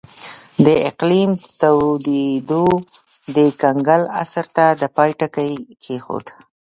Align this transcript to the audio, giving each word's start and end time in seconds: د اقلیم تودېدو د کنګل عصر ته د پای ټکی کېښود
د 0.65 0.67
اقلیم 0.89 1.31
تودېدو 1.61 2.65
د 3.35 3.37
کنګل 3.61 4.01
عصر 4.21 4.45
ته 4.55 4.65
د 4.81 4.83
پای 4.95 5.11
ټکی 5.19 5.51
کېښود 5.83 6.25